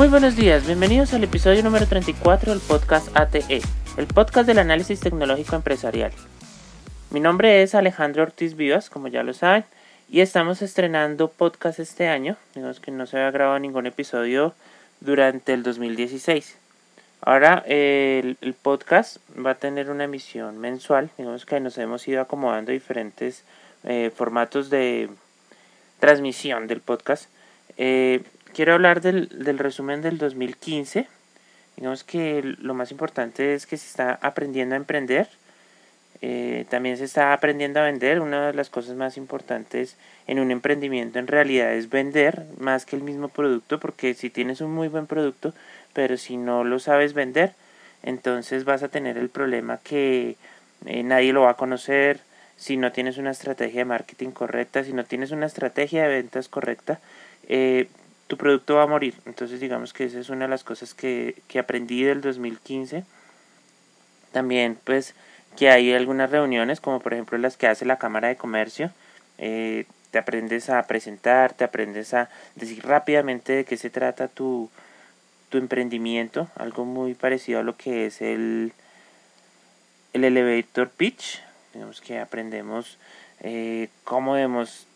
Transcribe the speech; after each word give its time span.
Muy 0.00 0.08
buenos 0.08 0.34
días, 0.34 0.64
bienvenidos 0.64 1.12
al 1.12 1.24
episodio 1.24 1.62
número 1.62 1.86
34 1.86 2.52
del 2.52 2.62
podcast 2.62 3.14
ATE, 3.14 3.60
el 3.98 4.06
podcast 4.06 4.46
del 4.46 4.58
análisis 4.58 4.98
tecnológico 4.98 5.56
empresarial. 5.56 6.10
Mi 7.10 7.20
nombre 7.20 7.62
es 7.62 7.74
Alejandro 7.74 8.22
Ortiz 8.22 8.56
Vivas, 8.56 8.88
como 8.88 9.08
ya 9.08 9.22
lo 9.22 9.34
saben, 9.34 9.66
y 10.08 10.22
estamos 10.22 10.62
estrenando 10.62 11.28
podcast 11.28 11.80
este 11.80 12.08
año. 12.08 12.38
Digamos 12.54 12.80
que 12.80 12.90
no 12.90 13.04
se 13.04 13.18
había 13.18 13.30
grabado 13.30 13.58
ningún 13.58 13.84
episodio 13.84 14.54
durante 15.02 15.52
el 15.52 15.62
2016. 15.62 16.56
Ahora 17.20 17.62
el, 17.66 18.38
podcast 18.62 19.18
va 19.36 19.50
a 19.50 19.56
tener 19.56 19.90
una 19.90 20.04
emisión 20.04 20.56
mensual. 20.56 21.10
Digamos 21.18 21.44
que 21.44 21.60
nos 21.60 21.76
hemos 21.76 22.08
ido 22.08 22.22
acomodando 22.22 22.72
diferentes 22.72 23.44
eh, 23.84 24.10
formatos 24.16 24.70
de 24.70 25.10
transmisión 25.98 26.68
del 26.68 26.80
podcast. 26.80 27.28
Eh, 27.76 28.22
quiero 28.54 28.74
hablar 28.74 29.00
del, 29.00 29.28
del 29.44 29.58
resumen 29.58 30.02
del 30.02 30.18
2015. 30.18 31.06
Digamos 31.76 32.04
que 32.04 32.42
lo 32.42 32.74
más 32.74 32.90
importante 32.90 33.54
es 33.54 33.66
que 33.66 33.76
se 33.76 33.86
está 33.86 34.18
aprendiendo 34.20 34.74
a 34.74 34.78
emprender. 34.78 35.28
Eh, 36.22 36.66
también 36.68 36.98
se 36.98 37.04
está 37.04 37.32
aprendiendo 37.32 37.80
a 37.80 37.84
vender. 37.84 38.20
Una 38.20 38.48
de 38.48 38.54
las 38.54 38.68
cosas 38.68 38.96
más 38.96 39.16
importantes 39.16 39.96
en 40.26 40.38
un 40.38 40.50
emprendimiento 40.50 41.18
en 41.18 41.26
realidad 41.26 41.72
es 41.72 41.88
vender 41.88 42.44
más 42.58 42.84
que 42.84 42.96
el 42.96 43.02
mismo 43.02 43.28
producto, 43.28 43.80
porque 43.80 44.14
si 44.14 44.30
tienes 44.30 44.60
un 44.60 44.72
muy 44.72 44.88
buen 44.88 45.06
producto, 45.06 45.54
pero 45.92 46.16
si 46.16 46.36
no 46.36 46.64
lo 46.64 46.78
sabes 46.78 47.14
vender, 47.14 47.54
entonces 48.02 48.64
vas 48.64 48.82
a 48.82 48.88
tener 48.88 49.16
el 49.16 49.28
problema 49.28 49.78
que 49.78 50.36
eh, 50.86 51.02
nadie 51.02 51.32
lo 51.32 51.42
va 51.42 51.50
a 51.50 51.56
conocer, 51.56 52.20
si 52.56 52.76
no 52.76 52.92
tienes 52.92 53.16
una 53.16 53.30
estrategia 53.30 53.80
de 53.80 53.84
marketing 53.86 54.30
correcta, 54.30 54.84
si 54.84 54.92
no 54.92 55.04
tienes 55.04 55.30
una 55.30 55.46
estrategia 55.46 56.02
de 56.02 56.08
ventas 56.08 56.48
correcta, 56.48 57.00
eh, 57.48 57.88
tu 58.30 58.36
producto 58.36 58.76
va 58.76 58.84
a 58.84 58.86
morir. 58.86 59.14
Entonces 59.26 59.58
digamos 59.58 59.92
que 59.92 60.04
esa 60.04 60.20
es 60.20 60.30
una 60.30 60.44
de 60.44 60.50
las 60.50 60.62
cosas 60.62 60.94
que, 60.94 61.42
que 61.48 61.58
aprendí 61.58 62.04
del 62.04 62.20
2015. 62.20 63.02
También 64.30 64.78
pues 64.84 65.16
que 65.58 65.68
hay 65.68 65.92
algunas 65.92 66.30
reuniones 66.30 66.80
como 66.80 67.00
por 67.00 67.12
ejemplo 67.12 67.36
las 67.38 67.56
que 67.56 67.66
hace 67.66 67.84
la 67.84 67.98
Cámara 67.98 68.28
de 68.28 68.36
Comercio. 68.36 68.92
Eh, 69.38 69.84
te 70.12 70.18
aprendes 70.18 70.70
a 70.70 70.80
presentar, 70.84 71.54
te 71.54 71.64
aprendes 71.64 72.14
a 72.14 72.28
decir 72.54 72.86
rápidamente 72.86 73.52
de 73.52 73.64
qué 73.64 73.76
se 73.76 73.90
trata 73.90 74.28
tu, 74.28 74.70
tu 75.48 75.58
emprendimiento, 75.58 76.46
algo 76.54 76.84
muy 76.84 77.14
parecido 77.14 77.58
a 77.58 77.64
lo 77.64 77.76
que 77.76 78.06
es 78.06 78.22
el, 78.22 78.72
el 80.12 80.22
elevator 80.22 80.88
pitch. 80.88 81.42
Digamos 81.74 82.00
que 82.00 82.20
aprendemos 82.20 82.96
eh, 83.40 83.88
cómo 84.04 84.36
debemos 84.36 84.86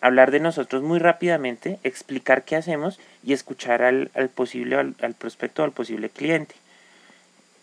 hablar 0.00 0.30
de 0.30 0.40
nosotros 0.40 0.82
muy 0.82 0.98
rápidamente, 0.98 1.78
explicar 1.82 2.44
qué 2.44 2.56
hacemos 2.56 3.00
y 3.24 3.32
escuchar 3.32 3.82
al, 3.82 4.10
al 4.14 4.28
posible, 4.28 4.76
al, 4.76 4.94
al, 5.00 5.14
prospecto, 5.14 5.64
al 5.64 5.72
posible 5.72 6.10
cliente. 6.10 6.54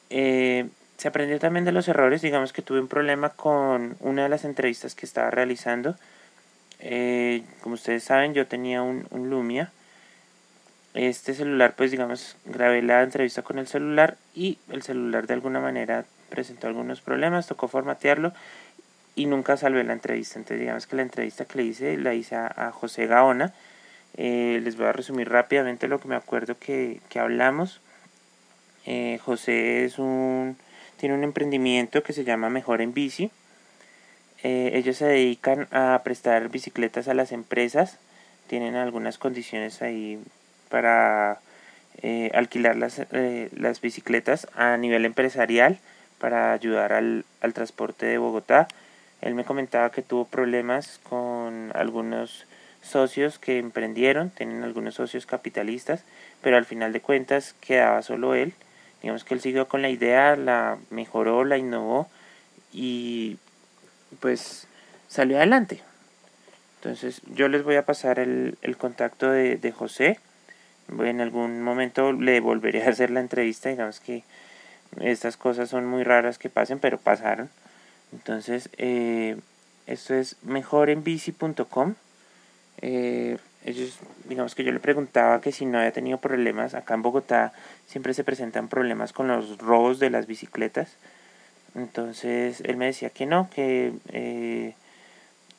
Eh, 0.10 0.68
se 0.98 1.08
aprendió 1.08 1.40
también 1.40 1.66
de 1.66 1.72
los 1.72 1.88
errores, 1.88 2.22
digamos 2.22 2.54
que 2.54 2.62
tuve 2.62 2.80
un 2.80 2.88
problema 2.88 3.30
con 3.30 3.98
una 4.00 4.24
de 4.24 4.30
las 4.30 4.46
entrevistas 4.46 4.96
que 4.96 5.06
estaba 5.06 5.30
realizando. 5.30 5.96
Eh, 6.80 7.44
como 7.62 7.76
ustedes 7.76 8.04
saben, 8.04 8.34
yo 8.34 8.48
tenía 8.48 8.82
un, 8.82 9.08
un 9.12 9.30
Lumia. 9.30 9.72
Este 10.94 11.34
celular, 11.34 11.74
pues 11.76 11.92
digamos, 11.92 12.38
grabé 12.46 12.82
la 12.82 13.02
entrevista 13.04 13.42
con 13.42 13.60
el 13.60 13.68
celular 13.68 14.16
y 14.34 14.58
el 14.70 14.82
celular 14.82 15.28
de 15.28 15.34
alguna 15.34 15.60
manera 15.60 16.06
presentó 16.30 16.68
algunos 16.68 17.02
problemas, 17.02 17.48
tocó 17.48 17.68
formatearlo 17.68 18.34
y 19.16 19.26
nunca 19.26 19.58
salvé 19.58 19.84
la 19.84 19.94
entrevista. 19.94 20.38
Entonces 20.38 20.60
digamos 20.60 20.88
que 20.88 20.96
la 20.96 21.02
entrevista 21.02 21.46
que 21.46 21.58
le 21.58 21.64
hice 21.64 21.98
la 21.98 22.14
hice 22.14 22.36
a, 22.36 22.72
José 22.72 23.08
Gaona. 23.08 23.54
Eh, 24.18 24.62
les 24.64 24.78
voy 24.78 24.86
a 24.86 24.94
resumir 24.94 25.30
rápidamente 25.30 25.88
lo 25.88 26.00
que 26.00 26.08
me 26.08 26.16
acuerdo 26.16 26.58
que, 26.60 27.00
que 27.10 27.20
hablamos. 27.20 27.82
Eh, 28.86 29.20
José 29.24 29.86
es 29.86 30.00
un, 30.00 30.58
tiene 30.98 31.16
un 31.16 31.24
emprendimiento 31.24 32.04
que 32.04 32.14
se 32.14 32.24
llama 32.24 32.50
Mejor 32.50 32.82
en 32.82 32.94
Bici. 32.94 33.32
Eh, 34.44 34.72
ellos 34.74 34.98
se 34.98 35.06
dedican 35.06 35.68
a 35.72 36.02
prestar 36.04 36.50
bicicletas 36.50 37.08
a 37.08 37.14
las 37.14 37.32
empresas. 37.32 37.98
Tienen 38.48 38.76
algunas 38.76 39.18
condiciones 39.18 39.82
ahí 39.82 40.20
para 40.70 41.40
alquilar 42.34 42.76
las, 42.76 43.02
las 43.10 43.82
bicicletas 43.82 44.48
a 44.54 44.78
nivel 44.78 45.06
empresarial 45.06 45.80
para 46.20 46.54
ayudar 46.54 46.94
al, 46.94 47.26
al 47.42 47.54
transporte 47.54 48.06
de 48.06 48.18
Bogotá. 48.18 48.68
Él 49.22 49.34
me 49.34 49.46
comentaba 49.46 49.92
que 49.92 50.02
tuvo 50.02 50.26
problemas 50.26 51.00
con 51.04 51.72
algunos 51.74 52.46
socios 52.82 53.40
que 53.40 53.58
emprendieron, 53.58 54.30
tienen 54.30 54.64
algunos 54.64 54.96
socios 54.96 55.26
capitalistas, 55.26 56.04
pero 56.42 56.58
al 56.58 56.66
final 56.66 56.94
de 56.94 57.02
cuentas 57.02 57.56
quedaba 57.60 58.02
solo 58.04 58.36
él. 58.36 58.54
Digamos 59.02 59.24
que 59.24 59.34
él 59.34 59.42
siguió 59.42 59.68
con 59.68 59.82
la 59.82 59.90
idea, 59.90 60.36
la 60.36 60.78
mejoró, 60.90 61.44
la 61.44 61.58
innovó 61.58 62.08
y 62.72 63.38
pues 64.20 64.68
salió 65.08 65.38
adelante. 65.38 65.82
Entonces 66.78 67.22
yo 67.34 67.48
les 67.48 67.64
voy 67.64 67.76
a 67.76 67.86
pasar 67.86 68.20
el, 68.20 68.58
el 68.62 68.78
contacto 68.78 69.32
de, 69.32 69.58
de 69.58 69.72
José. 69.72 70.20
En 71.00 71.20
algún 71.20 71.64
momento 71.64 72.14
le 72.14 72.40
volveré 72.40 72.84
a 72.84 72.90
hacer 72.90 73.10
la 73.10 73.20
entrevista, 73.20 73.70
digamos 73.70 74.00
que 74.00 74.24
estas 75.02 75.36
cosas 75.36 75.70
son 75.70 75.86
muy 75.86 76.04
raras 76.04 76.38
que 76.38 76.50
pasen, 76.50 76.80
pero 76.80 77.00
pasaron. 77.00 77.50
Entonces, 78.16 78.70
eh, 78.78 79.38
esto 79.88 80.16
es 80.16 80.38
mejorenbici.com. 80.44 81.96
Eh, 82.82 83.38
ellos, 83.66 84.00
digamos 84.30 84.56
que 84.56 84.64
yo 84.64 84.72
le 84.72 84.80
preguntaba 84.80 85.42
que 85.42 85.52
si 85.52 85.66
no 85.66 85.80
había 85.80 85.92
tenido 85.92 86.18
problemas. 86.20 86.76
Acá 86.76 86.94
en 86.94 87.02
Bogotá 87.02 87.52
siempre 87.88 88.14
se 88.14 88.24
presentan 88.24 88.70
problemas 88.70 89.12
con 89.12 89.28
los 89.28 89.58
robos 89.58 90.00
de 90.00 90.10
las 90.10 90.28
bicicletas. 90.28 90.96
Entonces, 91.76 92.62
él 92.62 92.78
me 92.78 92.86
decía 92.86 93.10
que 93.10 93.26
no, 93.26 93.50
que 93.50 93.92
eh, 94.14 94.76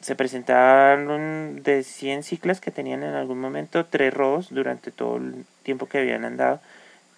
se 0.01 0.17
presentaban 0.17 1.63
de 1.63 1.83
100 1.83 2.23
ciclas 2.23 2.61
que 2.63 2.71
tenían 2.71 3.03
en 3.03 3.15
algún 3.15 3.39
momento 3.39 3.85
tres 3.85 4.15
robos 4.15 4.49
durante 4.49 4.91
todo 4.91 5.19
el 5.19 5.45
tiempo 5.63 5.87
que 5.87 5.99
habían 5.99 6.25
andado. 6.25 6.61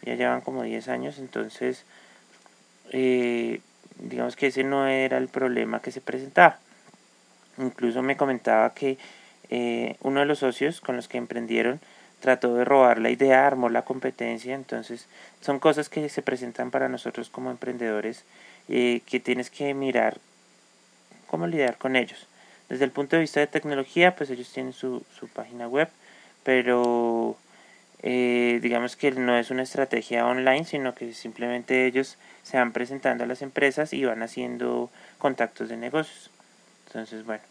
Ya 0.02 0.16
llevan 0.16 0.40
como 0.40 0.64
10 0.64 0.88
años, 0.88 1.18
entonces 1.18 1.84
eh, 2.90 3.60
digamos 3.98 4.36
que 4.36 4.48
ese 4.48 4.64
no 4.64 4.86
era 4.86 5.18
el 5.18 5.28
problema 5.28 5.80
que 5.80 5.90
se 5.90 6.00
presentaba. 6.00 6.58
Incluso 7.58 8.02
me 8.02 8.16
comentaba 8.16 8.74
que 8.74 8.98
eh, 9.50 9.96
uno 10.00 10.20
de 10.20 10.26
los 10.26 10.40
socios 10.40 10.80
con 10.80 10.96
los 10.96 11.08
que 11.08 11.18
emprendieron 11.18 11.80
trató 12.20 12.54
de 12.54 12.64
robar 12.64 12.98
la 12.98 13.10
idea, 13.10 13.46
armó 13.46 13.68
la 13.68 13.82
competencia, 13.82 14.54
entonces 14.54 15.06
son 15.40 15.58
cosas 15.58 15.88
que 15.88 16.08
se 16.08 16.22
presentan 16.22 16.70
para 16.70 16.88
nosotros 16.88 17.30
como 17.30 17.50
emprendedores 17.50 18.24
eh, 18.68 19.02
que 19.06 19.20
tienes 19.20 19.50
que 19.50 19.72
mirar 19.74 20.18
cómo 21.26 21.46
lidiar 21.46 21.76
con 21.76 21.96
ellos. 21.96 22.26
Desde 22.68 22.84
el 22.84 22.90
punto 22.90 23.16
de 23.16 23.20
vista 23.20 23.40
de 23.40 23.46
tecnología, 23.46 24.14
pues 24.16 24.30
ellos 24.30 24.50
tienen 24.52 24.72
su, 24.72 25.04
su 25.18 25.28
página 25.28 25.68
web, 25.68 25.88
pero 26.42 27.36
eh, 28.02 28.58
digamos 28.62 28.96
que 28.96 29.10
no 29.12 29.36
es 29.36 29.50
una 29.50 29.62
estrategia 29.62 30.26
online, 30.26 30.64
sino 30.64 30.94
que 30.94 31.12
simplemente 31.14 31.86
ellos 31.86 32.16
se 32.42 32.56
van 32.56 32.72
presentando 32.72 33.24
a 33.24 33.26
las 33.26 33.42
empresas 33.42 33.92
y 33.92 34.04
van 34.04 34.22
haciendo 34.22 34.90
contactos 35.18 35.68
de 35.68 35.76
negocios. 35.76 36.30
Entonces, 36.86 37.24
bueno. 37.24 37.42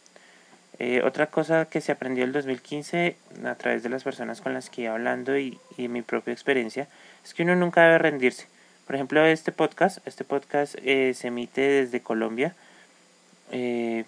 Eh, 0.80 1.02
otra 1.04 1.28
cosa 1.28 1.66
que 1.66 1.82
se 1.82 1.92
aprendió 1.92 2.24
el 2.24 2.32
2015 2.32 3.16
a 3.46 3.56
través 3.56 3.82
de 3.82 3.90
las 3.90 4.04
personas 4.04 4.42
con 4.42 4.54
las 4.54 4.70
que 4.70 4.84
iba 4.84 4.94
hablando 4.94 5.36
y, 5.36 5.58
y 5.76 5.88
mi 5.88 6.04
propia 6.04 6.34
experiencia 6.34 6.88
es 7.24 7.34
que 7.34 7.42
uno 7.42 7.56
nunca 7.56 7.82
debe 7.82 7.98
rendirse. 7.98 8.46
Por 8.88 8.96
ejemplo, 8.96 9.26
este 9.26 9.52
podcast, 9.52 9.98
este 10.08 10.24
podcast 10.24 10.76
eh, 10.82 11.14
se 11.14 11.28
emite 11.28 11.60
desde 11.60 12.02
Colombia. 12.02 12.56
Eh, 13.52 14.06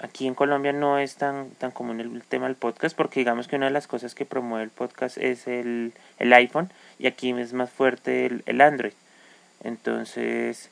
aquí 0.00 0.26
en 0.26 0.34
Colombia 0.34 0.72
no 0.72 0.98
es 0.98 1.16
tan, 1.16 1.50
tan 1.52 1.70
común 1.70 2.00
el 2.00 2.22
tema 2.22 2.46
del 2.46 2.56
podcast 2.56 2.96
porque 2.96 3.20
digamos 3.20 3.48
que 3.48 3.56
una 3.56 3.66
de 3.66 3.72
las 3.72 3.86
cosas 3.86 4.14
que 4.14 4.24
promueve 4.24 4.64
el 4.64 4.70
podcast 4.70 5.16
es 5.18 5.46
el, 5.46 5.92
el 6.18 6.32
iPhone 6.32 6.70
y 6.98 7.06
aquí 7.06 7.30
es 7.32 7.52
más 7.52 7.70
fuerte 7.70 8.26
el, 8.26 8.42
el 8.46 8.60
Android. 8.60 8.92
Entonces, 9.64 10.70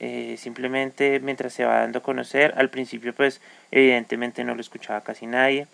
eh, 0.00 0.36
simplemente 0.38 1.20
mientras 1.20 1.52
se 1.52 1.64
va 1.64 1.80
dando 1.80 2.00
a 2.00 2.02
conocer, 2.02 2.54
al 2.56 2.70
principio 2.70 3.14
pues 3.14 3.40
evidentemente 3.70 4.44
no 4.44 4.54
lo 4.54 4.60
escuchaba 4.60 5.02
casi 5.02 5.26
nadie. 5.26 5.66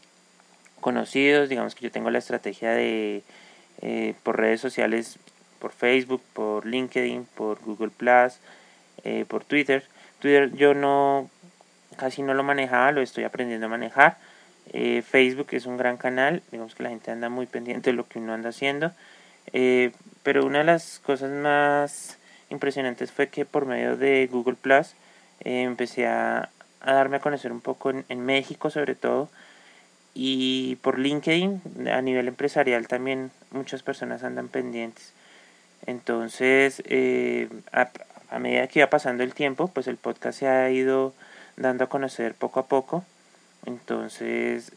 Conocidos, 0.81 1.49
digamos 1.49 1.75
que 1.75 1.85
yo 1.85 1.91
tengo 1.91 2.11
la 2.11 2.19
estrategia 2.19 2.71
de 2.73 3.23
eh, 3.83 4.15
por 4.23 4.39
redes 4.39 4.61
sociales, 4.61 5.19
por 5.59 5.73
Facebook, 5.73 6.23
por 6.33 6.67
LinkedIn, 6.67 7.27
por 7.35 7.61
Google 7.61 7.91
Plus, 7.91 8.41
eh, 9.05 9.25
por 9.29 9.45
Twitter. 9.45 9.85
Twitter 10.21 10.53
yo 10.55 10.75
no 10.75 11.31
casi 12.01 12.23
no 12.23 12.35
lo 12.35 12.43
manejaba, 12.43 12.91
lo 12.93 13.03
estoy 13.03 13.25
aprendiendo 13.25 13.67
a 13.67 13.71
manejar. 13.71 14.17
Eh, 14.73 15.03
Facebook 15.03 15.49
es 15.53 15.67
un 15.67 15.77
gran 15.77 15.97
canal, 15.97 16.43
digamos 16.51 16.75
que 16.75 16.83
la 16.83 16.89
gente 16.89 17.11
anda 17.11 17.29
muy 17.29 17.47
pendiente 17.47 17.91
de 17.91 17.97
lo 17.97 18.09
que 18.09 18.19
uno 18.19 18.33
anda 18.33 18.49
haciendo. 18.49 18.93
Eh, 19.53 19.93
pero 20.23 20.45
una 20.47 20.59
de 20.59 20.65
las 20.65 21.01
cosas 21.01 21.31
más 21.31 22.19
impresionantes 22.51 23.13
fue 23.13 23.29
que 23.29 23.45
por 23.45 23.67
medio 23.67 23.97
de 23.97 24.27
Google 24.31 24.57
Plus 24.61 24.95
eh, 25.41 25.63
empecé 25.63 26.07
a, 26.07 26.51
a, 26.81 26.93
darme 26.93 27.17
a 27.17 27.21
conocer 27.21 27.53
un 27.53 27.61
poco 27.61 27.91
en, 27.91 28.21
México 28.25 28.71
sobre 28.71 28.95
todo 28.95 29.29
y 30.15 30.77
por 30.83 30.99
LinkedIn 30.99 31.89
a 31.93 32.03
nivel 32.03 32.29
empresarial 32.29 32.89
también 32.89 33.31
muchas 33.51 33.83
personas 33.83 34.25
andan 34.25 34.49
pendientes. 34.49 35.13
Entonces, 35.87 36.83
eh, 36.87 37.49
a, 37.73 38.39
medida 38.39 38.67
que 38.67 38.81
iba 38.81 38.91
pasando 38.91 39.23
el 39.23 39.35
tiempo, 39.35 39.69
pues 39.69 39.87
el 39.87 39.97
podcast 39.97 40.39
se 40.39 40.49
ha 40.49 40.71
ido 40.71 41.15
dando 41.61 41.85
a 41.85 41.89
conocer 41.89 42.35
poco 42.35 42.59
a 42.61 42.67
poco. 42.67 43.05
Entonces, 43.67 44.73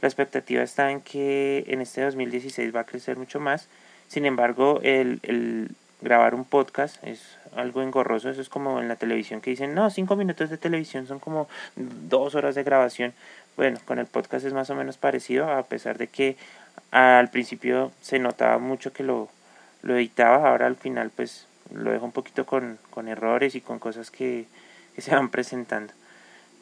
la 0.00 0.08
expectativa 0.08 0.62
está 0.62 0.90
en 0.90 1.00
que 1.00 1.64
en 1.66 1.80
este 1.80 2.02
2016 2.02 2.74
va 2.74 2.80
a 2.80 2.84
crecer 2.84 3.16
mucho 3.16 3.40
más. 3.40 3.68
Sin 4.08 4.24
embargo, 4.24 4.80
el, 4.82 5.70
grabar 6.00 6.34
un 6.34 6.44
podcast 6.44 7.02
es 7.04 7.36
algo 7.54 7.82
engorroso. 7.82 8.30
Eso 8.30 8.40
es 8.40 8.48
como 8.48 8.80
en 8.80 8.88
la 8.88 8.96
televisión 8.96 9.40
que 9.40 9.50
dicen, 9.50 9.74
no, 9.74 9.90
cinco 9.90 10.16
minutos 10.16 10.50
de 10.50 10.56
televisión 10.56 11.06
son 11.06 11.18
como 11.18 11.48
dos 11.76 12.34
horas 12.34 12.54
de 12.54 12.62
grabación. 12.62 13.12
Bueno, 13.56 13.78
con 13.84 13.98
el 13.98 14.06
podcast 14.06 14.46
es 14.46 14.52
más 14.52 14.70
o 14.70 14.74
menos 14.74 14.96
parecido, 14.96 15.50
a 15.50 15.64
pesar 15.64 15.98
de 15.98 16.06
que 16.06 16.36
al 16.92 17.28
principio 17.28 17.92
se 18.00 18.18
notaba 18.18 18.58
mucho 18.58 18.92
que 18.92 19.02
lo, 19.02 19.28
lo 19.82 19.96
editaba, 19.96 20.48
ahora 20.48 20.66
al 20.66 20.76
final 20.76 21.10
pues 21.10 21.46
lo 21.74 21.90
dejo 21.90 22.04
un 22.04 22.12
poquito 22.12 22.46
con, 22.46 22.78
con 22.90 23.08
errores 23.08 23.54
y 23.54 23.60
con 23.60 23.78
cosas 23.78 24.10
que, 24.10 24.46
que 24.94 25.02
se 25.02 25.14
van 25.14 25.28
presentando. 25.28 25.92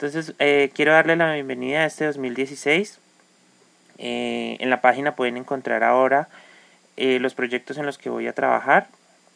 Entonces, 0.00 0.32
eh, 0.38 0.70
quiero 0.74 0.92
darle 0.92 1.16
la 1.16 1.34
bienvenida 1.34 1.80
a 1.80 1.86
este 1.86 2.04
2016. 2.04 3.00
Eh, 3.98 4.56
en 4.60 4.70
la 4.70 4.80
página 4.80 5.16
pueden 5.16 5.36
encontrar 5.36 5.82
ahora 5.82 6.28
eh, 6.96 7.18
los 7.18 7.34
proyectos 7.34 7.78
en 7.78 7.86
los 7.86 7.98
que 7.98 8.08
voy 8.08 8.28
a 8.28 8.32
trabajar. 8.32 8.86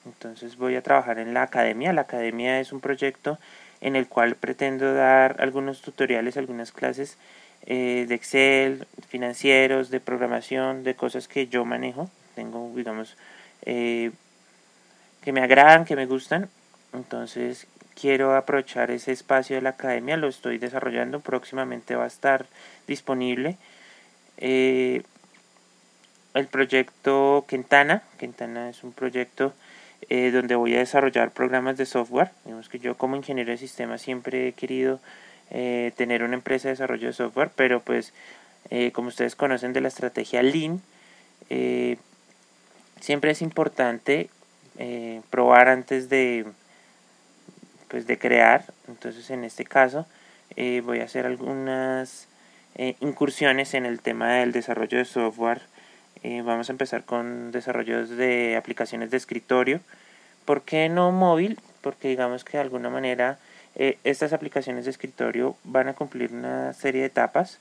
Entonces 0.06 0.56
voy 0.56 0.76
a 0.76 0.82
trabajar 0.82 1.18
en 1.18 1.34
la 1.34 1.42
academia. 1.42 1.92
La 1.92 2.02
academia 2.02 2.60
es 2.60 2.72
un 2.72 2.78
proyecto 2.78 3.40
en 3.80 3.96
el 3.96 4.06
cual 4.06 4.36
pretendo 4.36 4.94
dar 4.94 5.34
algunos 5.40 5.82
tutoriales, 5.82 6.36
algunas 6.36 6.70
clases 6.70 7.18
eh, 7.66 8.06
de 8.08 8.14
Excel, 8.14 8.86
financieros, 9.08 9.90
de 9.90 9.98
programación, 9.98 10.84
de 10.84 10.94
cosas 10.94 11.26
que 11.26 11.48
yo 11.48 11.64
manejo. 11.64 12.08
Tengo, 12.36 12.70
digamos, 12.76 13.16
que 13.64 14.12
me 15.26 15.40
agradan, 15.40 15.84
que 15.84 15.96
me 15.96 16.06
gustan. 16.06 16.48
Entonces 16.92 17.66
quiero 18.00 18.34
aprovechar 18.36 18.90
ese 18.90 19.12
espacio 19.12 19.56
de 19.56 19.62
la 19.62 19.70
academia, 19.70 20.16
lo 20.16 20.28
estoy 20.28 20.58
desarrollando, 20.58 21.20
próximamente 21.20 21.96
va 21.96 22.04
a 22.04 22.08
estar 22.08 22.46
disponible. 22.86 23.56
Eh, 24.38 25.02
el 26.34 26.46
proyecto 26.46 27.44
Quintana, 27.48 28.02
Quintana 28.18 28.70
es 28.70 28.84
un 28.84 28.92
proyecto 28.92 29.54
donde 30.08 30.56
voy 30.56 30.74
a 30.74 30.80
desarrollar 30.80 31.30
programas 31.30 31.78
de 31.78 31.86
software. 31.86 32.32
Digamos 32.44 32.68
que 32.68 32.78
yo 32.78 32.98
como 32.98 33.16
ingeniero 33.16 33.50
de 33.50 33.56
sistemas 33.56 34.02
siempre 34.02 34.48
he 34.48 34.52
querido 34.52 35.00
eh, 35.54 35.92
tener 35.96 36.22
una 36.22 36.34
empresa 36.34 36.68
de 36.68 36.72
desarrollo 36.72 37.08
de 37.08 37.12
software, 37.12 37.50
pero 37.54 37.80
pues 37.80 38.14
eh, 38.70 38.90
como 38.90 39.08
ustedes 39.08 39.36
conocen 39.36 39.74
de 39.74 39.82
la 39.82 39.88
estrategia 39.88 40.42
Lean, 40.42 40.80
eh, 41.50 41.98
siempre 43.00 43.32
es 43.32 43.42
importante 43.42 44.30
probar 45.28 45.68
antes 45.68 46.08
de, 46.08 46.46
pues, 47.92 48.06
de 48.08 48.18
crear. 48.18 48.64
Entonces 48.88 49.30
en 49.30 49.44
este 49.44 49.64
caso 49.64 50.06
voy 50.84 51.00
a 51.00 51.04
hacer 51.04 51.24
algunas 51.24 52.28
incursiones 53.00 53.74
en 53.74 53.86
el 53.86 54.00
tema 54.00 54.34
del 54.34 54.52
desarrollo 54.52 54.98
de 54.98 55.04
software. 55.04 55.62
vamos 56.44 56.68
a 56.68 56.72
empezar 56.72 57.04
con 57.04 57.52
desarrollos 57.52 58.10
de 58.10 58.56
aplicaciones 58.56 59.10
de 59.10 59.16
escritorio. 59.16 59.80
¿Por 60.44 60.62
qué 60.62 60.88
no 60.88 61.12
móvil? 61.12 61.58
Porque 61.80 62.08
digamos 62.08 62.44
que 62.44 62.56
de 62.56 62.62
alguna 62.62 62.90
manera 62.90 63.38
eh, 63.74 63.98
estas 64.04 64.32
aplicaciones 64.32 64.84
de 64.84 64.90
escritorio 64.90 65.56
van 65.64 65.88
a 65.88 65.94
cumplir 65.94 66.32
una 66.32 66.72
serie 66.74 67.00
de 67.02 67.06
etapas, 67.06 67.58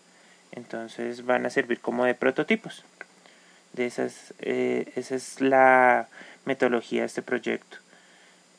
entonces 0.51 1.25
van 1.25 1.45
a 1.45 1.49
servir 1.49 1.79
como 1.79 2.05
de 2.05 2.15
prototipos. 2.15 2.83
De 3.73 3.85
esas, 3.85 4.33
eh, 4.39 4.91
esa 4.95 5.15
es 5.15 5.39
la 5.39 6.09
metodología 6.45 7.01
de 7.01 7.07
este 7.07 7.21
proyecto. 7.21 7.77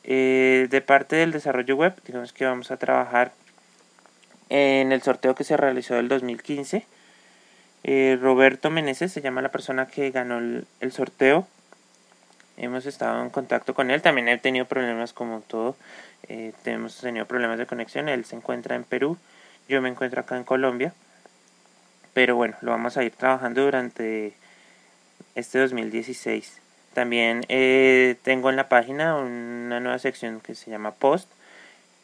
Eh, 0.03 0.67
de 0.69 0.81
parte 0.81 1.15
del 1.15 1.31
desarrollo 1.31 1.75
web, 1.75 1.93
digamos 2.05 2.33
que 2.33 2.45
vamos 2.45 2.71
a 2.71 2.77
trabajar 2.77 3.31
en 4.49 4.91
el 4.91 5.01
sorteo 5.01 5.35
que 5.35 5.43
se 5.43 5.57
realizó 5.57 5.95
del 5.95 6.07
2015. 6.07 6.85
Roberto 8.21 8.69
Meneses 8.69 9.11
se 9.11 9.21
llama 9.21 9.41
la 9.41 9.49
persona 9.49 9.87
que 9.87 10.09
ganó 10.11 10.37
el 10.37 10.91
sorteo 10.91 11.47
hemos 12.57 12.85
estado 12.85 13.21
en 13.21 13.29
contacto 13.29 13.73
con 13.73 13.91
él. 13.91 14.01
También 14.01 14.27
he 14.27 14.37
tenido 14.37 14.65
problemas 14.65 15.13
como 15.13 15.41
todo. 15.41 15.75
Eh, 16.27 16.53
hemos 16.65 16.97
tenido 16.97 17.25
problemas 17.25 17.57
de 17.57 17.65
conexión. 17.65 18.09
Él 18.09 18.25
se 18.25 18.35
encuentra 18.35 18.75
en 18.75 18.83
Perú. 18.83 19.17
Yo 19.67 19.81
me 19.81 19.89
encuentro 19.89 20.21
acá 20.21 20.37
en 20.37 20.43
Colombia. 20.43 20.93
Pero 22.13 22.35
bueno, 22.35 22.55
lo 22.61 22.71
vamos 22.71 22.97
a 22.97 23.03
ir 23.03 23.11
trabajando 23.11 23.63
durante 23.63 24.33
este 25.35 25.59
2016. 25.59 26.62
También 26.93 27.43
eh, 27.49 28.15
tengo 28.23 28.49
en 28.49 28.55
la 28.55 28.69
página 28.69 29.15
una 29.15 29.79
nueva 29.79 29.99
sección 29.99 30.39
que 30.39 30.55
se 30.55 30.69
llama 30.69 30.91
Post, 30.91 31.29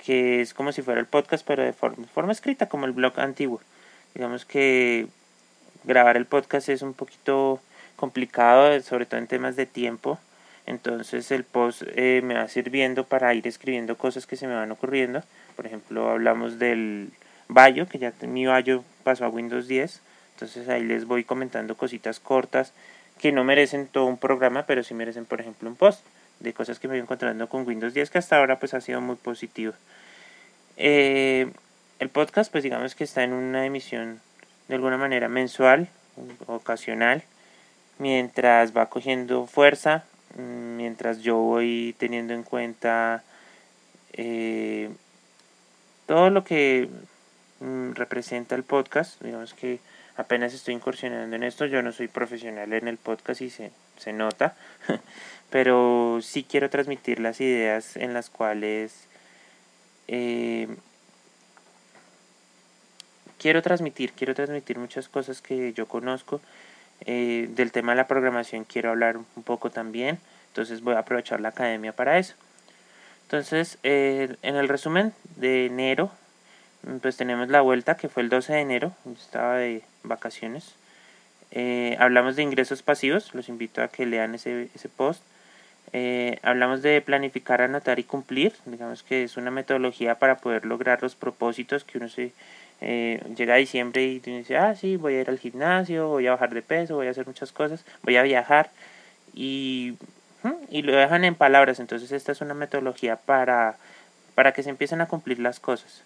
que 0.04 0.42
es 0.42 0.54
como 0.54 0.72
si 0.72 0.82
fuera 0.82 1.00
el 1.00 1.08
podcast, 1.08 1.46
pero 1.46 1.64
de 1.64 1.74
forma, 1.74 2.32
escrita, 2.32 2.68
como 2.68 2.86
el 2.86 2.92
blog 2.92 3.20
antiguo. 3.20 3.62
Digamos 4.16 4.46
que 4.46 5.08
grabar 5.84 6.18
el 6.18 6.26
podcast 6.26 6.70
es 6.70 6.82
un 6.82 6.94
poquito 6.94 7.60
complicado, 7.96 8.80
sobre 8.82 9.06
todo 9.06 9.20
en 9.20 9.28
temas 9.28 9.56
de 9.56 9.66
tiempo 9.66 10.20
entonces 10.70 11.32
el 11.32 11.46
post 11.46 11.82
eh, 11.96 12.22
me 12.24 12.36
va 12.36 12.48
sirviendo 12.48 13.04
para 13.04 13.34
ir 13.34 13.48
escribiendo 13.48 13.98
cosas 13.98 14.28
que 14.28 14.36
se 14.36 14.46
me 14.46 14.54
van 14.54 14.72
ocurriendo. 14.72 15.24
Por 15.56 15.66
ejemplo, 15.66 16.12
hablamos 16.12 16.60
del 16.60 17.10
Bayo, 17.48 17.88
que 17.88 17.98
ya 17.98 18.14
mi 18.22 18.46
Bayo 18.46 18.84
pasó 19.04 19.26
a 19.26 19.30
Windows 19.30 19.68
10. 19.68 20.00
Entonces 20.36 20.70
ahí 20.70 20.84
les 20.84 21.06
voy 21.06 21.24
comentando 21.24 21.76
cositas 21.76 22.20
cortas 22.20 22.72
que 23.20 23.32
no 23.32 23.44
merecen 23.44 23.88
todo 23.88 24.06
un 24.06 24.18
programa, 24.18 24.66
pero 24.66 24.84
sí 24.84 24.94
merecen, 24.94 25.26
por 25.26 25.42
ejemplo, 25.42 25.70
un 25.70 25.76
post 25.76 26.04
de 26.40 26.54
cosas 26.54 26.80
que 26.80 26.88
me 26.88 26.96
voy 26.96 27.02
encontrando 27.02 27.48
con 27.50 27.68
Windows 27.68 27.94
10, 27.94 28.10
que 28.10 28.18
hasta 28.18 28.38
ahora 28.38 28.60
pues 28.60 28.74
ha 28.74 28.82
sido 28.82 29.02
muy 29.02 29.16
positivo. 29.16 29.74
Eh, 30.78 31.52
el 32.00 32.10
podcast 32.10 32.52
pues 32.52 32.64
digamos 32.64 32.96
que 32.96 33.04
está 33.04 33.24
en 33.24 33.34
una 33.34 33.66
emisión 33.66 34.22
de 34.68 34.76
alguna 34.76 34.98
manera 34.98 35.28
mensual, 35.28 35.90
ocasional, 36.48 37.24
mientras 37.98 38.76
va 38.76 38.88
cogiendo 38.88 39.46
fuerza, 39.46 40.06
Mm, 40.36 40.78
mientras 40.78 41.20
yo 41.22 41.38
voy 41.38 41.96
teniendo 41.98 42.34
en 42.34 42.44
cuenta 42.44 43.24
eh, 44.14 44.90
todo 46.06 46.30
lo 46.30 46.44
que 46.44 46.90
mm, 47.60 47.94
representa 47.94 48.56
el 48.56 48.64
podcast, 48.64 49.22
digamos 49.22 49.54
que 49.54 49.80
apenas 50.20 50.54
estoy 50.54 50.74
incursionando 50.74 51.34
en 51.34 51.44
esto, 51.44 51.66
yo 51.66 51.82
no 51.82 51.94
soy 51.94 52.10
profesional 52.10 52.74
en 52.74 52.90
el 52.90 52.98
podcast 52.98 53.40
y 53.42 53.50
se, 53.50 53.72
se 53.98 54.12
nota, 54.12 54.54
pero 55.50 56.20
sí 56.22 56.44
quiero 56.44 56.70
transmitir 56.70 57.22
las 57.22 57.40
ideas 57.40 57.96
en 57.96 58.14
las 58.14 58.30
cuales 58.30 59.08
eh, 60.10 60.68
quiero 63.38 63.62
transmitir, 63.62 64.12
quiero 64.12 64.36
transmitir 64.36 64.78
muchas 64.78 65.08
cosas 65.08 65.42
que 65.42 65.72
yo 65.72 65.88
conozco 65.88 66.42
eh, 67.06 67.48
del 67.52 67.72
tema 67.72 67.94
de 67.94 67.96
la 67.96 68.08
programación 68.08 68.66
quiero 68.66 68.90
hablar 68.90 69.16
un 69.16 69.44
poco 69.44 69.70
también, 69.70 70.20
entonces 70.50 70.82
voy 70.82 70.96
a 70.96 71.00
aprovechar 71.00 71.40
la 71.40 71.50
academia 71.50 71.94
para 71.94 72.18
eso. 72.18 72.36
Entonces, 73.22 73.78
eh, 73.84 74.36
en 74.42 74.58
el 74.58 74.68
resumen 74.68 75.14
de 75.38 75.68
enero, 75.68 76.12
pues 77.02 77.18
tenemos 77.18 77.50
la 77.50 77.62
vuelta 77.62 77.98
que 77.98 78.10
fue 78.10 78.24
el 78.24 78.30
12 78.30 78.54
de 78.54 78.60
enero, 78.60 78.94
estaba 79.14 79.58
de 79.58 79.84
vacaciones. 80.04 80.76
Eh, 81.52 81.98
hablamos 82.00 82.36
de 82.36 82.44
ingresos 82.44 82.84
pasivos, 82.84 83.34
los 83.34 83.50
invito 83.50 83.82
a 83.82 83.88
que 83.88 84.06
lean 84.06 84.36
ese, 84.36 84.70
ese 84.76 84.90
post. 84.90 85.24
hablamos 86.44 86.82
de 86.82 87.02
planificar, 87.02 87.62
anotar 87.62 88.00
y 88.00 88.04
cumplir, 88.04 88.54
digamos 88.66 89.04
que 89.04 89.24
es 89.24 89.38
una 89.38 89.52
metodología 89.52 90.16
para 90.16 90.38
poder 90.38 90.66
lograr 90.66 91.02
los 91.02 91.16
propósitos 91.16 91.84
que 91.84 91.98
uno 91.98 92.10
se 92.10 92.32
eh, 92.82 93.22
llega 93.36 93.56
a 93.56 93.58
diciembre 93.58 94.04
y 94.06 94.20
dice, 94.20 94.58
ah, 94.58 94.76
sí, 94.76 94.96
voy 94.96 95.16
a 95.16 95.22
ir 95.22 95.30
al 95.30 95.40
gimnasio, 95.40 96.08
voy 96.08 96.28
a 96.28 96.32
bajar 96.32 96.54
de 96.54 96.62
peso, 96.62 96.96
voy 96.96 97.08
a 97.08 97.12
hacer 97.12 97.28
muchas 97.28 97.52
cosas, 97.52 97.84
voy 98.04 98.16
a 98.16 98.24
viajar 98.24 98.72
y, 99.34 99.96
y 100.70 100.82
lo 100.84 100.96
dejan 100.96 101.26
en 101.26 101.36
palabras. 101.36 101.80
Entonces 101.80 102.12
esta 102.12 102.32
es 102.32 102.42
una 102.42 102.54
metodología 102.54 103.18
para, 103.18 103.78
para 104.36 104.54
que 104.54 104.64
se 104.64 104.70
empiecen 104.70 105.02
a 105.02 105.08
cumplir 105.08 105.40
las 105.40 105.60
cosas. 105.60 106.04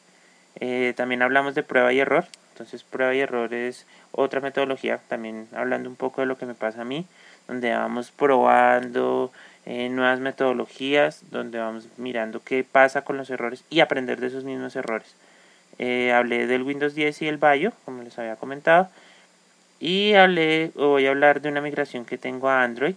Eh, 0.59 0.93
también 0.95 1.21
hablamos 1.21 1.55
de 1.55 1.63
prueba 1.63 1.93
y 1.93 1.99
error. 1.99 2.25
Entonces 2.53 2.83
prueba 2.83 3.15
y 3.15 3.19
error 3.19 3.53
es 3.53 3.87
otra 4.11 4.39
metodología, 4.39 4.99
también 5.07 5.47
hablando 5.55 5.89
un 5.89 5.95
poco 5.95 6.21
de 6.21 6.27
lo 6.27 6.37
que 6.37 6.45
me 6.45 6.53
pasa 6.53 6.81
a 6.81 6.85
mí, 6.85 7.07
donde 7.47 7.73
vamos 7.73 8.11
probando 8.11 9.31
eh, 9.65 9.89
nuevas 9.89 10.19
metodologías, 10.19 11.23
donde 11.31 11.57
vamos 11.57 11.87
mirando 11.97 12.43
qué 12.43 12.63
pasa 12.63 13.03
con 13.03 13.17
los 13.17 13.29
errores 13.29 13.63
y 13.69 13.79
aprender 13.79 14.19
de 14.19 14.27
esos 14.27 14.43
mismos 14.43 14.75
errores. 14.75 15.15
Eh, 15.79 16.11
hablé 16.13 16.47
del 16.47 16.63
Windows 16.63 16.95
10 16.95 17.21
y 17.23 17.27
el 17.27 17.37
Bayo, 17.37 17.71
como 17.85 18.03
les 18.03 18.19
había 18.19 18.35
comentado. 18.35 18.89
Y 19.79 20.13
hablé, 20.13 20.71
voy 20.75 21.07
a 21.07 21.09
hablar 21.09 21.41
de 21.41 21.49
una 21.49 21.61
migración 21.61 22.05
que 22.05 22.17
tengo 22.17 22.49
a 22.49 22.63
Android. 22.63 22.95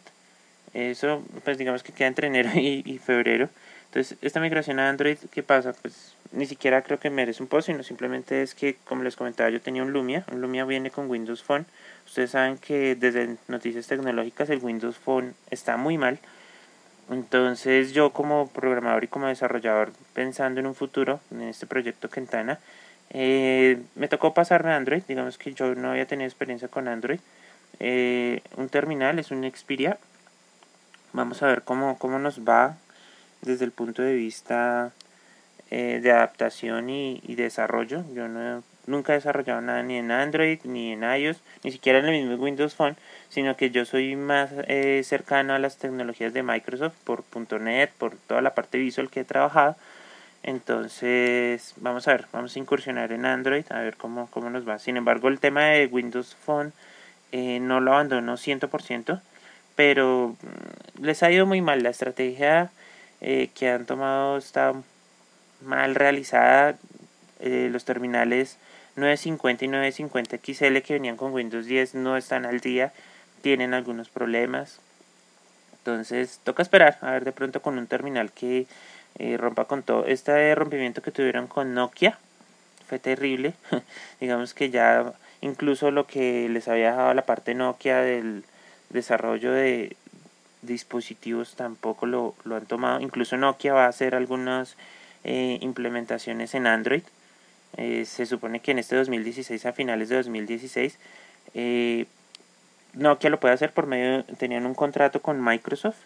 Eso, 0.75 1.23
pues 1.45 1.57
digamos 1.57 1.83
que 1.83 1.93
queda 1.93 2.09
entre 2.09 2.27
enero 2.27 2.51
y, 2.55 2.99
febrero. 2.99 3.49
Entonces, 3.87 4.19
esta 4.21 4.41
migración 4.41 4.79
a 4.79 4.89
Android, 4.89 5.19
¿qué 5.31 5.43
pasa? 5.43 5.73
Pues 5.73 6.16
ni 6.37 6.45
siquiera 6.45 6.83
creo 6.83 7.01
que 7.01 7.09
merece 7.09 7.43
un 7.43 7.49
post, 7.49 7.67
sino 7.67 7.83
simplemente 7.83 8.43
es 8.43 8.55
que, 8.55 8.77
como 8.85 9.03
les 9.03 9.17
comentaba, 9.17 9.49
yo 9.49 9.61
tenía 9.63 9.83
un 9.83 9.93
Lumia. 9.93 10.23
Un 10.31 10.43
Lumia 10.43 10.67
viene 10.67 10.91
con 10.91 11.09
Windows 11.09 11.43
Phone. 11.43 11.65
Ustedes 12.05 12.33
saben 12.33 12.59
que 12.59 12.95
desde 12.95 13.37
Noticias 13.49 13.87
Tecnológicas 13.87 14.51
el 14.51 14.59
Windows 14.59 14.99
Phone 14.99 15.35
está 15.51 15.79
muy 15.79 15.97
mal. 15.97 16.19
Entonces 17.11 17.95
yo 17.95 18.11
como 18.11 18.49
programador 18.49 19.05
y 19.05 19.09
como 19.09 19.29
desarrollador 19.29 19.93
pensando 20.13 20.61
en 20.61 20.67
un 20.67 20.75
futuro, 20.75 21.21
en 21.31 21.41
este 21.43 21.67
proyecto 21.67 22.11
Quintana, 22.11 22.59
eh, 23.11 23.81
me 23.95 24.09
tocó 24.09 24.35
pasarme 24.35 24.73
a 24.73 24.77
Android. 24.77 25.05
Digamos 25.09 25.39
que 25.39 25.55
yo 25.55 25.75
no 25.75 25.93
había 25.93 26.07
tenido 26.07 26.29
experiencia 26.29 26.69
con 26.69 26.87
Android. 26.87 27.21
Eh, 27.81 28.43
un 28.59 28.69
terminal 28.69 29.19
es 29.19 29.31
un 29.31 29.51
Xperia. 29.51 29.97
Vamos 31.15 31.43
a 31.43 31.47
ver 31.47 31.63
cómo, 31.63 31.99
cómo 31.99 32.19
nos 32.19 32.41
va 32.41 32.77
desde 33.41 33.65
el 33.65 33.73
punto 33.73 34.03
de 34.03 34.13
vista 34.13 34.93
eh, 35.69 35.99
de 36.01 36.13
adaptación 36.13 36.91
y, 36.91 37.21
desarrollo. 37.35 38.05
Yo 38.15 38.29
no, 38.29 38.63
nunca 38.87 39.13
he 39.13 39.17
desarrollado 39.17 39.61
nada 39.61 39.83
ni 39.83 39.97
en 39.97 40.13
Android, 40.13 40.61
ni 40.63 40.93
en 40.93 41.03
iOS, 41.03 41.39
ni 41.65 41.73
siquiera 41.73 41.99
en 41.99 42.05
el 42.07 42.13
mismo 42.13 42.37
Windows 42.37 42.77
Phone, 42.77 42.97
sino 43.31 43.57
que 43.57 43.71
yo 43.71 43.85
soy 43.85 44.15
más 44.15 44.51
eh, 44.69 45.03
cercano 45.05 45.55
a 45.55 45.59
las 45.59 45.79
tecnologías 45.79 46.33
de 46.33 46.45
Microsoft 46.45 46.95
por 47.03 47.25
.NET, 47.61 47.91
por 47.99 48.15
toda 48.15 48.43
la 48.43 48.55
parte 48.55 48.79
visual 48.79 49.11
que 49.11 49.21
he 49.21 49.25
trabajado. 49.25 49.75
Entonces, 50.45 51.75
vamos 51.79 52.07
a 52.07 52.13
ver, 52.13 52.27
vamos 52.33 52.55
a 52.55 52.59
incursionar 52.61 53.11
en 53.11 53.27
Android, 53.27 53.65
a 53.71 53.81
ver 53.81 53.97
cómo, 53.97 54.29
cómo 54.31 54.51
nos 54.51 54.69
va. 54.69 54.79
Sin 54.79 54.97
embargo, 54.97 55.27
el 55.27 55.41
tema 55.41 55.65
de 55.65 55.87
Windows 55.87 56.37
Phone 56.45 56.73
eh, 57.33 57.59
no 57.59 57.81
lo 57.81 57.93
abandono 57.93 58.37
100%, 58.37 59.21
pero 59.75 60.37
mm, 60.99 61.05
les 61.05 61.25
ha 61.25 61.31
ido 61.33 61.45
muy 61.45 61.61
mal. 61.61 61.83
La 61.83 61.91
estrategia 61.91 62.71
que 63.19 63.71
han 63.71 63.87
tomado 63.87 64.37
está 64.37 64.75
mal 65.63 65.95
realizada. 65.95 66.77
Eh, 67.41 67.69
los 67.71 67.85
terminales 67.85 68.57
950 68.97 69.65
y 69.67 69.69
950 69.69 70.39
XL 70.39 70.79
que 70.79 70.95
venían 70.95 71.17
con 71.17 71.33
Windows 71.33 71.67
10 71.67 71.95
no 71.97 72.17
están 72.17 72.47
al 72.47 72.61
día, 72.61 72.93
tienen 73.43 73.75
algunos 73.75 74.09
problemas. 74.09 74.81
Entonces 75.79 76.41
toca 76.43 76.63
esperar 76.63 76.99
a 77.03 77.13
ver 77.13 77.25
de 77.25 77.33
pronto 77.33 77.61
con 77.61 77.79
un 77.79 77.87
terminal 77.87 78.33
que 78.33 78.67
eh, 79.19 79.37
rompa 79.37 79.67
con 79.67 79.83
todo. 79.83 80.07
Este 80.07 80.55
rompimiento 80.55 81.03
que 81.03 81.13
tuvieron 81.13 81.47
con 81.47 81.75
Nokia 81.75 82.19
fue 82.89 82.99
terrible. 82.99 83.55
Digamos 84.21 84.55
que 84.55 84.71
ya 84.71 85.13
incluso 85.43 85.91
lo 85.91 86.07
que 86.07 86.49
les 86.49 86.67
había 86.67 86.91
dejado 86.91 87.15
la 87.15 87.27
parte 87.27 87.55
Nokia 87.55 88.01
del 88.01 88.45
desarrollo 88.89 89.53
de 89.53 89.95
dispositivos 90.63 91.55
tampoco 91.55 92.07
lo, 92.07 92.35
lo 92.45 92.57
han 92.57 92.67
tomado. 92.67 93.01
Incluso 93.01 93.37
Nokia 93.37 93.75
va 93.75 93.85
a 93.85 93.89
hacer 93.89 94.15
algunas 94.15 94.77
eh, 95.29 95.59
implementaciones 95.61 96.55
en 96.55 96.69
Android. 96.69 97.03
Eh, 97.77 98.05
se 98.05 98.27
supone 98.27 98.61
que 98.61 98.71
en 98.71 98.79
este 98.79 98.95
2016, 98.95 99.67
a 99.67 99.73
finales 99.73 100.09
de 100.09 100.15
2016, 100.15 101.01
eh, 101.55 102.07
Nokia 102.93 103.29
lo 103.29 103.41
puede 103.41 103.53
hacer 103.53 103.73
por 103.73 103.89
medio, 103.89 104.23
tenían 104.39 104.67
un 104.67 104.75
contrato 104.75 105.21
con 105.21 105.43
Microsoft. 105.43 105.99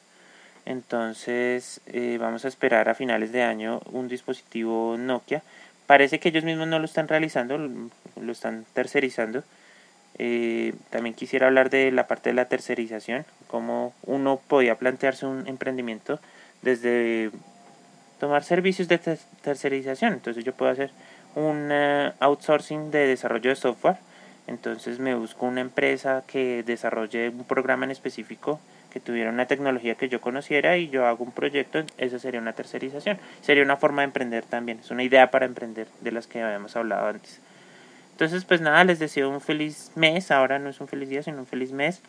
Entonces 0.64 1.82
vamos 2.18 2.46
a 2.46 2.48
esperar 2.48 2.88
a 2.88 2.94
finales 2.94 3.30
de 3.32 3.42
año 3.42 3.80
un 3.92 4.08
dispositivo 4.08 4.96
Nokia. 4.98 5.42
Parece 5.86 6.18
que 6.18 6.30
ellos 6.30 6.44
mismos 6.44 6.68
no 6.68 6.78
lo 6.78 6.86
están 6.86 7.06
realizando, 7.06 7.58
lo 7.58 8.32
están 8.32 8.64
tercerizando. 8.72 9.44
también 10.90 11.14
quisiera 11.14 11.46
hablar 11.46 11.68
de 11.68 11.92
la 11.92 12.06
parte 12.06 12.30
de 12.30 12.34
la 12.34 12.46
tercerización, 12.46 13.26
cómo 13.48 13.92
uno 14.04 14.40
podía 14.48 14.76
plantearse 14.76 15.26
un 15.26 15.46
emprendimiento 15.46 16.20
desde 16.62 17.30
tomar 18.20 18.44
servicios 18.44 18.86
de 18.86 18.98
tercerización. 19.42 20.12
Entonces 20.12 20.44
yo 20.44 20.52
puedo 20.52 20.70
hacer 20.70 20.90
un 21.34 21.70
eh, 21.72 22.12
outsourcing 22.20 22.90
de 22.92 23.06
desarrollo 23.08 23.50
de 23.50 23.56
software. 23.56 23.96
Entonces 24.46 24.98
me 24.98 25.14
busco 25.14 25.46
una 25.46 25.60
empresa 25.62 26.22
que 26.26 26.62
desarrolle 26.62 27.30
un 27.30 27.44
programa 27.44 27.86
en 27.86 27.90
específico 27.90 28.60
que 28.90 29.00
tuviera 29.00 29.30
una 29.30 29.46
tecnología 29.46 29.94
que 29.94 30.08
yo 30.08 30.20
conociera 30.20 30.76
y 30.76 30.88
yo 30.88 31.06
hago 31.06 31.24
un 31.24 31.30
proyecto, 31.30 31.84
eso 31.96 32.18
sería 32.18 32.40
una 32.40 32.52
tercerización. 32.52 33.18
Sería 33.40 33.62
una 33.62 33.76
forma 33.76 34.02
de 34.02 34.06
emprender 34.06 34.44
también, 34.44 34.80
es 34.80 34.90
una 34.90 35.04
idea 35.04 35.30
para 35.30 35.46
emprender 35.46 35.86
de 36.00 36.12
las 36.12 36.26
que 36.26 36.42
habíamos 36.42 36.76
hablado 36.76 37.06
antes. 37.06 37.40
Entonces, 38.12 38.44
pues 38.44 38.60
nada, 38.60 38.84
les 38.84 38.98
deseo 38.98 39.30
un 39.30 39.40
feliz 39.40 39.92
mes, 39.94 40.30
ahora 40.30 40.58
no 40.58 40.68
es 40.68 40.80
un 40.80 40.88
feliz 40.88 41.08
día, 41.08 41.22
sino 41.22 41.38
un 41.38 41.46
feliz 41.46 41.72
mes. 41.72 42.02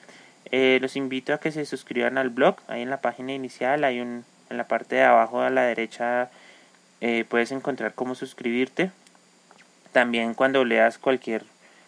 Eh, 0.52 0.80
los 0.82 0.96
invito 0.96 1.34
a 1.34 1.40
que 1.40 1.52
se 1.52 1.66
suscriban 1.66 2.18
al 2.18 2.32
blog, 2.32 2.56
ahí 2.68 2.82
en 2.82 2.90
la 2.90 3.00
página 3.00 3.32
inicial 3.32 3.84
hay 3.84 4.02
un 4.02 4.26
en 4.52 4.58
la 4.58 4.68
parte 4.68 4.98
de 4.98 5.04
abajo 5.04 5.42
a 5.42 5.50
la 5.50 5.64
derecha 5.64 6.30
eh, 7.00 7.26
puedes 7.28 7.52
encontrar 7.52 7.94
cómo 7.96 8.14
suscribirte. 8.14 8.92
También 9.94 10.34
cuando 10.34 10.64
leas 10.66 10.98
cualquier 10.98 11.46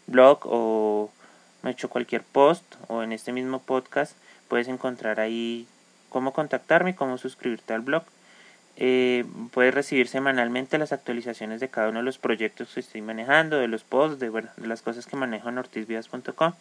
blog 0.07 0.39
o 0.45 1.11
me 1.61 1.71
hecho 1.71 1.89
cualquier 1.89 2.23
post 2.23 2.63
o 2.87 3.03
en 3.03 3.11
este 3.11 3.31
mismo 3.31 3.59
podcast 3.59 4.15
puedes 4.47 4.67
encontrar 4.67 5.19
ahí 5.19 5.67
cómo 6.09 6.33
contactarme 6.33 6.91
y 6.91 6.93
cómo 6.93 7.17
suscribirte 7.17 7.73
al 7.73 7.81
blog. 7.81 8.03
Eh, 8.75 9.25
puedes 9.51 9.73
recibir 9.73 10.07
semanalmente 10.07 10.77
las 10.77 10.93
actualizaciones 10.93 11.59
de 11.59 11.69
cada 11.69 11.89
uno 11.89 11.99
de 11.99 12.05
los 12.05 12.17
proyectos 12.17 12.73
que 12.73 12.79
estoy 12.79 13.01
manejando, 13.01 13.57
de 13.57 13.67
los 13.67 13.83
posts, 13.83 14.19
de, 14.19 14.31
las 14.57 14.81
cosas 14.81 15.05
que 15.05 15.15
manejo 15.15 15.49
en 15.49 15.59
ortizvidas.com. 15.59 16.53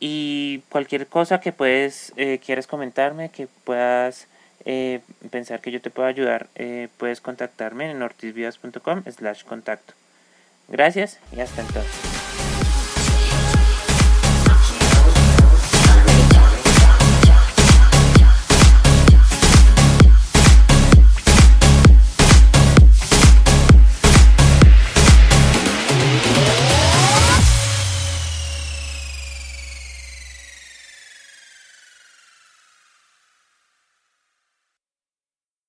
Y 0.00 0.62
cualquier 0.70 1.06
cosa 1.06 1.40
que 1.40 1.52
puedes, 1.52 2.12
eh, 2.16 2.40
quieras 2.44 2.66
comentarme, 2.66 3.30
que 3.30 3.46
puedas 3.64 4.26
eh, 4.64 5.00
pensar 5.30 5.60
que 5.60 5.70
yo 5.70 5.80
te 5.80 5.90
puedo 5.90 6.08
ayudar, 6.08 6.48
eh, 6.54 6.88
puedes 6.96 7.20
contactarme 7.20 7.90
en 7.90 8.02
ortizvidas.com 8.02 9.02
slash 9.10 9.44
contacto. 9.44 9.94
Gracias 10.68 11.20
y 11.36 11.40
hasta 11.40 11.60
entonces. 11.60 12.13